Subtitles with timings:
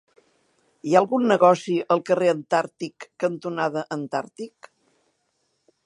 [0.91, 4.73] Hi ha algun negoci al carrer Antàrtic cantonada Antàrtic?